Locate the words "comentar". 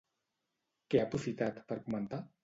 1.83-2.21